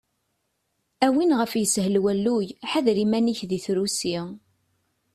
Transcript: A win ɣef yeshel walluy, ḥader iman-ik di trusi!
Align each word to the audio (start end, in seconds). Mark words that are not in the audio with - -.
A 1.05 1.07
win 1.15 1.35
ɣef 1.39 1.51
yeshel 1.59 1.95
walluy, 2.03 2.47
ḥader 2.69 2.97
iman-ik 3.03 3.39
di 3.49 3.59
trusi! 3.65 4.17